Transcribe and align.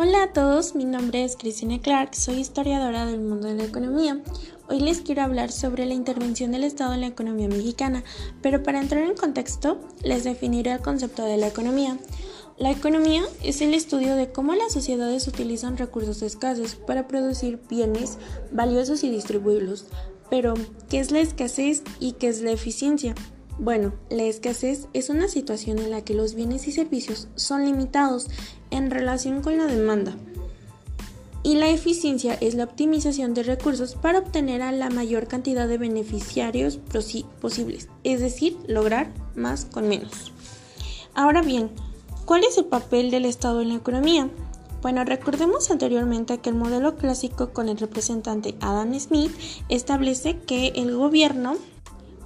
Hola 0.00 0.22
a 0.22 0.32
todos, 0.32 0.76
mi 0.76 0.84
nombre 0.84 1.24
es 1.24 1.34
Cristina 1.34 1.80
Clark, 1.80 2.14
soy 2.14 2.36
historiadora 2.36 3.04
del 3.04 3.18
mundo 3.18 3.48
de 3.48 3.56
la 3.56 3.64
economía. 3.64 4.22
Hoy 4.68 4.78
les 4.78 5.00
quiero 5.00 5.22
hablar 5.22 5.50
sobre 5.50 5.86
la 5.86 5.94
intervención 5.94 6.52
del 6.52 6.62
Estado 6.62 6.94
en 6.94 7.00
la 7.00 7.08
economía 7.08 7.48
mexicana, 7.48 8.04
pero 8.40 8.62
para 8.62 8.80
entrar 8.80 9.02
en 9.02 9.16
contexto 9.16 9.80
les 10.04 10.22
definiré 10.22 10.70
el 10.70 10.82
concepto 10.82 11.24
de 11.24 11.36
la 11.36 11.48
economía. 11.48 11.98
La 12.58 12.70
economía 12.70 13.24
es 13.42 13.60
el 13.60 13.74
estudio 13.74 14.14
de 14.14 14.30
cómo 14.30 14.54
las 14.54 14.72
sociedades 14.72 15.26
utilizan 15.26 15.76
recursos 15.76 16.22
escasos 16.22 16.76
para 16.76 17.08
producir 17.08 17.60
bienes 17.68 18.18
valiosos 18.52 19.02
y 19.02 19.10
distribuirlos. 19.10 19.86
Pero, 20.30 20.54
¿qué 20.88 21.00
es 21.00 21.10
la 21.10 21.18
escasez 21.18 21.82
y 21.98 22.12
qué 22.12 22.28
es 22.28 22.40
la 22.40 22.52
eficiencia? 22.52 23.16
Bueno, 23.58 23.92
la 24.08 24.22
escasez 24.22 24.86
es 24.92 25.10
una 25.10 25.26
situación 25.26 25.80
en 25.80 25.90
la 25.90 26.02
que 26.02 26.14
los 26.14 26.34
bienes 26.34 26.68
y 26.68 26.72
servicios 26.72 27.26
son 27.34 27.64
limitados 27.64 28.28
en 28.70 28.88
relación 28.88 29.42
con 29.42 29.58
la 29.58 29.66
demanda. 29.66 30.14
Y 31.42 31.56
la 31.56 31.68
eficiencia 31.68 32.34
es 32.40 32.54
la 32.54 32.64
optimización 32.64 33.34
de 33.34 33.42
recursos 33.42 33.96
para 33.96 34.20
obtener 34.20 34.62
a 34.62 34.70
la 34.70 34.90
mayor 34.90 35.26
cantidad 35.26 35.66
de 35.66 35.78
beneficiarios 35.78 36.78
posibles, 36.78 37.88
es 38.04 38.20
decir, 38.20 38.56
lograr 38.68 39.12
más 39.34 39.64
con 39.64 39.88
menos. 39.88 40.32
Ahora 41.14 41.42
bien, 41.42 41.70
¿cuál 42.26 42.44
es 42.44 42.58
el 42.58 42.66
papel 42.66 43.10
del 43.10 43.24
Estado 43.24 43.60
en 43.60 43.70
la 43.70 43.76
economía? 43.76 44.30
Bueno, 44.82 45.04
recordemos 45.04 45.72
anteriormente 45.72 46.38
que 46.38 46.50
el 46.50 46.54
modelo 46.54 46.96
clásico 46.96 47.52
con 47.52 47.68
el 47.68 47.78
representante 47.78 48.54
Adam 48.60 48.98
Smith 49.00 49.32
establece 49.68 50.38
que 50.38 50.68
el 50.76 50.94
gobierno 50.94 51.56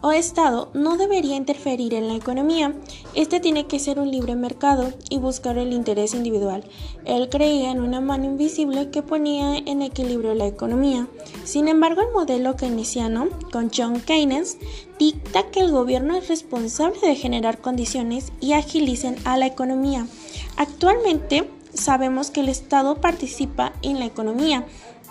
o 0.02 0.12
Estado 0.12 0.68
no 0.74 0.96
debería 0.96 1.36
interferir 1.36 1.94
en 1.94 2.08
la 2.08 2.16
economía. 2.16 2.74
Este 3.14 3.40
tiene 3.40 3.66
que 3.66 3.78
ser 3.78 3.98
un 3.98 4.10
libre 4.10 4.34
mercado 4.34 4.92
y 5.08 5.18
buscar 5.18 5.56
el 5.56 5.72
interés 5.72 6.12
individual. 6.12 6.64
Él 7.04 7.28
creía 7.30 7.70
en 7.70 7.80
una 7.80 8.00
mano 8.00 8.24
invisible 8.24 8.90
que 8.90 9.02
ponía 9.02 9.56
en 9.56 9.80
equilibrio 9.80 10.34
la 10.34 10.46
economía. 10.46 11.06
Sin 11.44 11.68
embargo, 11.68 12.02
el 12.02 12.12
modelo 12.12 12.56
keynesiano, 12.56 13.28
con 13.52 13.70
John 13.74 14.00
Keynes, 14.00 14.58
dicta 14.98 15.44
que 15.50 15.60
el 15.60 15.70
gobierno 15.70 16.16
es 16.16 16.28
responsable 16.28 17.00
de 17.00 17.14
generar 17.14 17.58
condiciones 17.58 18.32
y 18.40 18.52
agilicen 18.52 19.16
a 19.24 19.36
la 19.36 19.46
economía. 19.46 20.06
Actualmente, 20.56 21.48
sabemos 21.74 22.30
que 22.30 22.40
el 22.40 22.48
Estado 22.48 22.96
participa 22.96 23.72
en 23.82 24.00
la 24.00 24.06
economía 24.06 24.66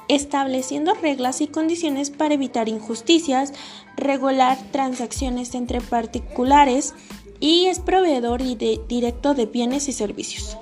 estableciendo 0.07 0.93
reglas 0.93 1.41
y 1.41 1.47
condiciones 1.47 2.09
para 2.09 2.33
evitar 2.33 2.69
injusticias, 2.69 3.53
regular 3.95 4.57
transacciones 4.71 5.55
entre 5.55 5.81
particulares 5.81 6.93
y 7.39 7.65
es 7.65 7.79
proveedor 7.79 8.41
directo 8.43 9.33
de 9.33 9.45
bienes 9.45 9.87
y 9.87 9.93
servicios. 9.93 10.57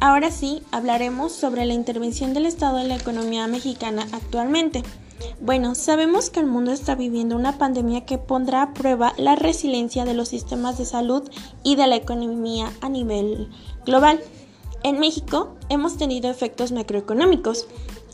Ahora 0.00 0.32
sí, 0.32 0.62
hablaremos 0.72 1.32
sobre 1.32 1.64
la 1.64 1.74
intervención 1.74 2.34
del 2.34 2.46
Estado 2.46 2.80
en 2.80 2.88
la 2.88 2.96
economía 2.96 3.46
mexicana 3.46 4.04
actualmente. 4.10 4.82
Bueno, 5.40 5.76
sabemos 5.76 6.28
que 6.28 6.40
el 6.40 6.46
mundo 6.46 6.72
está 6.72 6.96
viviendo 6.96 7.36
una 7.36 7.56
pandemia 7.56 8.04
que 8.04 8.18
pondrá 8.18 8.62
a 8.62 8.74
prueba 8.74 9.12
la 9.16 9.36
resiliencia 9.36 10.04
de 10.04 10.14
los 10.14 10.28
sistemas 10.28 10.76
de 10.76 10.86
salud 10.86 11.22
y 11.62 11.76
de 11.76 11.86
la 11.86 11.94
economía 11.94 12.72
a 12.80 12.88
nivel 12.88 13.48
global. 13.86 14.20
En 14.82 14.98
México 14.98 15.54
hemos 15.68 15.96
tenido 15.96 16.28
efectos 16.28 16.72
macroeconómicos, 16.72 17.68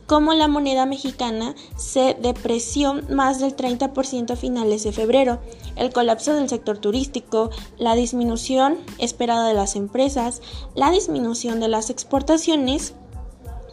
como 0.08 0.32
la 0.32 0.48
moneda 0.48 0.86
mexicana 0.86 1.54
se 1.76 2.16
depreció 2.18 3.02
más 3.10 3.40
del 3.40 3.54
30% 3.54 4.30
a 4.30 4.36
finales 4.36 4.82
de 4.82 4.90
febrero, 4.90 5.38
el 5.76 5.92
colapso 5.92 6.32
del 6.32 6.48
sector 6.48 6.78
turístico, 6.78 7.50
la 7.76 7.94
disminución 7.94 8.78
esperada 8.96 9.46
de 9.46 9.52
las 9.52 9.76
empresas, 9.76 10.40
la 10.74 10.90
disminución 10.90 11.60
de 11.60 11.68
las 11.68 11.90
exportaciones, 11.90 12.94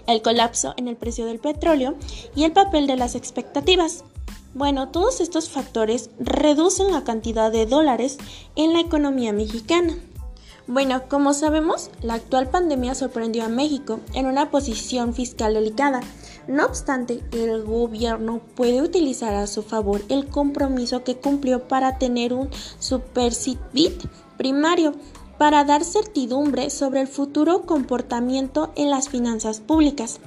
el 0.08 0.22
colapso 0.22 0.74
en 0.76 0.90
el 0.90 0.98
precio 0.98 1.26
del 1.26 1.40
petróleo 1.40 1.96
y 2.36 2.44
el 2.44 2.52
papel 2.52 2.86
de 2.86 2.98
las 2.98 3.16
expectativas. 3.16 4.04
Bueno, 4.54 4.90
todos 4.90 5.22
estos 5.22 5.50
factores 5.50 6.10
reducen 6.20 6.92
la 6.92 7.06
cantidad 7.06 7.50
de 7.50 7.66
dólares 7.66 8.18
en 8.58 8.74
la 8.74 8.82
economía 8.82 9.32
mexicana. 9.32 9.98
Bueno, 10.68 11.04
como 11.08 11.34
sabemos, 11.34 11.92
la 12.02 12.16
actual 12.16 12.50
pandemia 12.50 12.94
sorprendió 12.96 13.46
a 13.46 13.50
México 13.50 14.00
en 14.14 14.26
una 14.26 14.50
posición 14.50 15.14
fiscal 15.14 15.54
delicada 15.54 16.02
no 16.48 16.66
obstante, 16.66 17.24
el 17.32 17.64
gobierno 17.64 18.42
puede 18.56 18.82
utilizar 18.82 19.34
a 19.34 19.48
su 19.48 19.64
favor 19.64 20.02
el 20.10 20.28
compromiso 20.28 21.04
que 21.04 21.18
cumplió 21.18 21.68
para 21.68 21.98
tener 21.98 22.34
un 22.34 22.50
supersitbit 22.80 24.04
primario 24.38 24.94
para 25.38 25.64
dar 25.64 25.84
certidumbre 25.84 26.70
sobre 26.70 27.02
el 27.02 27.08
futuro 27.08 27.64
comportamiento 27.64 28.72
en 28.76 28.90
las 28.90 29.10
finanzas 29.10 29.60
públicas. 29.60 30.20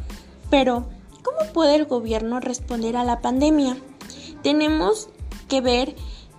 Pero, 0.51 0.87
¿cómo 1.23 1.53
puede 1.53 1.77
el 1.77 1.87
gobierno 1.87 2.41
responder 2.41 2.97
a 2.97 3.05
la 3.05 3.21
pandemia? 3.21 3.77
Tenemos 4.43 5.09
que 5.49 5.61
ver 5.61 5.95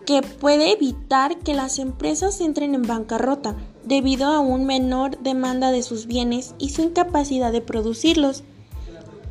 que 0.05 0.21
puede 0.21 0.71
evitar 0.71 1.37
que 1.39 1.53
las 1.53 1.77
empresas 1.79 2.41
entren 2.41 2.73
en 2.73 2.83
bancarrota 2.83 3.55
debido 3.83 4.27
a 4.27 4.39
una 4.39 4.65
menor 4.65 5.19
demanda 5.19 5.71
de 5.71 5.83
sus 5.83 6.07
bienes 6.07 6.55
y 6.57 6.69
su 6.69 6.81
incapacidad 6.81 7.51
de 7.51 7.61
producirlos. 7.61 8.43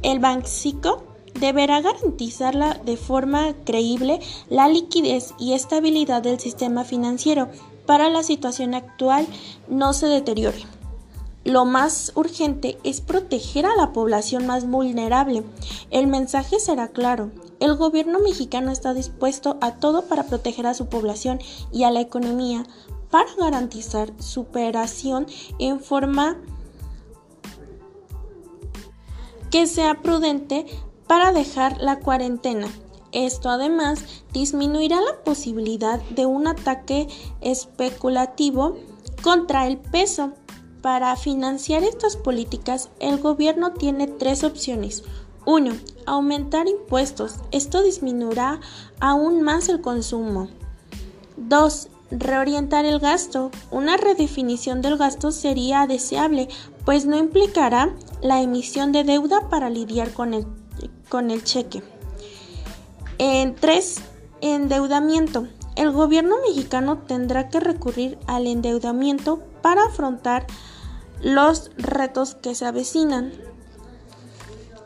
El 0.03 0.20
Banxico 0.20 1.03
deberá 1.41 1.81
garantizar 1.81 2.84
de 2.84 2.97
forma 2.97 3.54
creíble 3.64 4.20
la 4.48 4.69
liquidez 4.69 5.34
y 5.38 5.53
estabilidad 5.53 6.22
del 6.22 6.41
sistema 6.41 6.84
financiero 6.84 7.48
para 7.86 8.10
la 8.10 8.22
situación 8.22 8.75
actual 8.75 9.26
no 9.69 9.92
se 9.92 10.06
deteriore. 10.06 10.62
Lo 11.44 11.64
más 11.64 12.12
urgente 12.14 12.76
es 12.84 13.00
proteger 13.00 13.64
a 13.64 13.75
la 13.75 13.92
población 13.92 14.47
más 14.47 14.69
vulnerable. 14.69 15.44
El 15.91 16.06
mensaje 16.06 16.60
será 16.60 16.88
claro. 16.88 17.30
El 17.60 17.76
gobierno 17.76 18.19
mexicano 18.19 18.70
está 18.70 18.92
dispuesto 18.92 19.56
a 19.62 19.76
todo 19.76 20.03
para 20.04 20.25
proteger 20.25 20.66
a 20.66 20.75
su 20.75 20.86
población 20.86 21.41
y 21.72 21.84
a 21.84 21.91
la 21.91 22.00
economía 22.00 22.66
para 23.10 23.34
garantizar 23.38 24.12
su 24.19 24.42
operación 24.42 25.26
en 25.59 25.80
forma 25.80 26.36
que 29.50 29.66
sea 29.66 30.03
prudente 30.03 30.66
para 31.06 31.32
dejar 31.32 31.78
la 31.78 31.98
cuarentena. 31.98 32.69
Esto 33.12 33.48
además 33.48 34.04
disminuirá 34.32 35.00
la 35.00 35.22
posibilidad 35.25 36.00
de 36.10 36.26
un 36.26 36.47
ataque 36.47 37.09
especulativo 37.41 38.76
contra 39.22 39.66
el 39.66 39.78
peso. 39.78 40.32
Para 40.82 41.16
financiar 41.16 41.82
estas 41.82 42.16
políticas, 42.16 42.91
el 43.00 43.19
gobierno 43.19 43.72
tiene 43.72 44.06
tres 44.06 44.44
opciones. 44.44 45.03
1. 45.47 45.72
Aumentar 46.06 46.69
impuestos. 46.69 47.36
Esto 47.50 47.82
disminuirá 47.82 48.60
aún 49.00 49.42
más 49.42 49.69
el 49.69 49.80
consumo. 49.80 50.48
2. 51.38 51.88
Reorientar 52.10 52.84
el 52.84 52.98
gasto. 52.98 53.50
Una 53.70 53.97
redefinición 53.97 54.82
del 54.82 54.98
gasto 54.98 55.32
sería 55.32 55.86
deseable, 55.86 56.48
pues 56.84 57.06
no 57.06 57.16
implicará 57.16 57.94
la 58.23 58.41
emisión 58.41 58.93
de 58.93 59.05
deuda 59.05 59.49
para 59.49 59.71
lidiar 59.71 60.12
con 60.12 60.34
el, 60.34 60.47
con 61.09 61.31
el 61.31 61.45
cheque. 61.45 61.83
En 63.19 63.55
3. 63.55 63.97
Endeudamiento. 64.41 65.49
El 65.77 65.93
gobierno 65.93 66.37
mexicano 66.47 66.99
tendrá 66.99 67.49
que 67.49 67.61
recurrir 67.61 68.19
al 68.27 68.47
endeudamiento 68.47 69.43
para 69.62 69.84
afrontar 69.84 70.47
los 71.23 71.71
retos 71.77 72.34
que 72.34 72.55
se 72.55 72.67
avecinan. 72.67 73.33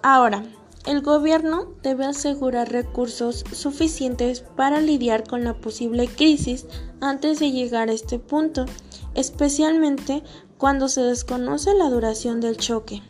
Ahora, 0.03 0.45
el 0.85 1.01
gobierno 1.01 1.69
debe 1.83 2.07
asegurar 2.07 2.73
recursos 2.73 3.45
suficientes 3.53 4.41
para 4.41 4.81
lidiar 4.81 5.25
con 5.25 5.45
la 5.45 5.55
posible 5.55 6.09
crisis 6.09 6.67
antes 7.01 7.39
de 7.39 7.53
llegar 7.53 7.89
a 7.89 7.93
este 7.93 8.19
punto, 8.19 8.67
especialmente 9.15 10.25
cuando 10.59 10.89
se 10.89 11.03
desconoce 11.03 11.75
la 11.75 11.89
duración 11.89 12.41
del 12.41 12.57
choque. 12.57 13.03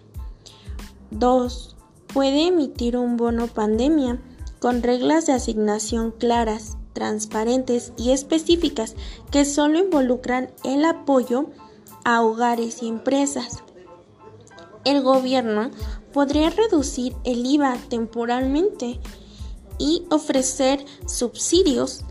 2. 1.19 1.77
Puede 2.13 2.49
emitir 2.49 2.97
un 2.97 3.17
bono 3.17 3.47
pandemia 3.47 4.21
con 4.59 4.83
reglas 4.83 5.27
de 5.27 5.33
asignación 5.33 6.13
claras, 6.13 6.77
transparentes 6.93 7.93
y 7.97 8.11
específicas 8.11 8.95
que 9.31 9.45
solo 9.45 9.79
involucran 9.79 10.51
el 10.65 10.85
apoyo 10.85 11.51
a 12.05 12.23
hogares 12.23 12.83
y 12.83 12.89
empresas. 12.89 13.63
El 14.85 15.03
gobierno 15.03 15.71
podría 16.13 16.51
reducir 16.51 17.15
el 17.25 17.47
IVA 17.47 17.77
temporalmente 17.89 19.01
y 19.79 20.05
ofrecer 20.11 20.85
subsidios 21.07 22.05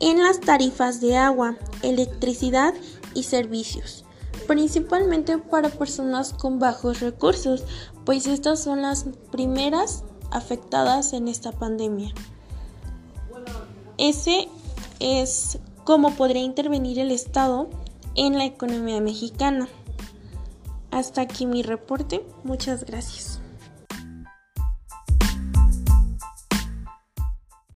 en 0.00 0.22
las 0.22 0.40
tarifas 0.40 1.00
de 1.00 1.16
agua, 1.16 1.56
electricidad 1.82 2.74
y 3.14 3.24
servicios, 3.24 4.04
principalmente 4.48 5.38
para 5.38 5.68
personas 5.68 6.32
con 6.32 6.58
bajos 6.58 6.98
recursos, 6.98 7.62
pues 8.04 8.26
estas 8.26 8.60
son 8.60 8.82
las 8.82 9.04
primeras 9.30 10.02
afectadas 10.32 11.12
en 11.12 11.28
esta 11.28 11.52
pandemia. 11.52 12.12
Ese 13.98 14.48
es 14.98 15.58
cómo 15.84 16.14
podría 16.14 16.42
intervenir 16.42 16.98
el 16.98 17.10
Estado 17.10 17.68
en 18.14 18.38
la 18.38 18.46
economía 18.46 19.00
mexicana. 19.00 19.68
Hasta 20.90 21.20
aquí 21.20 21.44
mi 21.44 21.62
reporte. 21.62 22.24
Muchas 22.42 22.84
gracias. 22.84 23.37